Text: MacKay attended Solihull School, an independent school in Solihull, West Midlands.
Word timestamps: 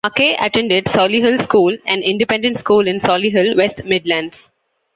MacKay 0.03 0.35
attended 0.39 0.85
Solihull 0.85 1.39
School, 1.43 1.77
an 1.85 2.01
independent 2.01 2.57
school 2.57 2.87
in 2.87 2.97
Solihull, 2.99 3.55
West 3.55 3.83
Midlands. 3.85 4.49